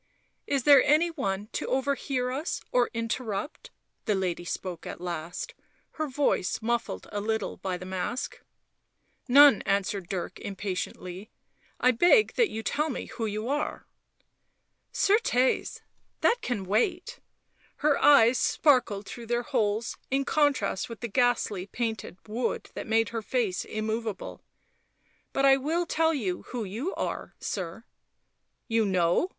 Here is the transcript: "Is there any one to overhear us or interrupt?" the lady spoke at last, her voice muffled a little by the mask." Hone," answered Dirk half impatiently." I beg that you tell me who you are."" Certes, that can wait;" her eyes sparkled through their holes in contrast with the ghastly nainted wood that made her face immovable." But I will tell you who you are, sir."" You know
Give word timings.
"Is 0.47 0.63
there 0.63 0.83
any 0.83 1.11
one 1.11 1.47
to 1.51 1.67
overhear 1.67 2.31
us 2.31 2.59
or 2.71 2.89
interrupt?" 2.91 3.69
the 4.05 4.15
lady 4.15 4.43
spoke 4.43 4.87
at 4.87 4.99
last, 4.99 5.53
her 5.91 6.07
voice 6.07 6.59
muffled 6.59 7.07
a 7.11 7.21
little 7.21 7.57
by 7.57 7.77
the 7.77 7.85
mask." 7.85 8.41
Hone," 9.31 9.61
answered 9.61 10.09
Dirk 10.09 10.39
half 10.39 10.45
impatiently." 10.47 11.29
I 11.79 11.91
beg 11.91 12.33
that 12.33 12.49
you 12.49 12.63
tell 12.63 12.89
me 12.89 13.05
who 13.13 13.27
you 13.27 13.47
are."" 13.47 13.85
Certes, 15.07 15.81
that 16.21 16.41
can 16.41 16.63
wait;" 16.65 17.19
her 17.85 17.95
eyes 18.03 18.39
sparkled 18.39 19.05
through 19.05 19.27
their 19.27 19.43
holes 19.43 19.97
in 20.09 20.25
contrast 20.25 20.89
with 20.89 21.01
the 21.01 21.07
ghastly 21.09 21.67
nainted 21.77 22.17
wood 22.27 22.71
that 22.73 22.87
made 22.87 23.09
her 23.09 23.21
face 23.21 23.65
immovable." 23.65 24.41
But 25.31 25.45
I 25.45 25.57
will 25.57 25.85
tell 25.85 26.11
you 26.15 26.41
who 26.47 26.63
you 26.63 26.95
are, 26.95 27.35
sir."" 27.39 27.83
You 28.67 28.83
know 28.83 29.29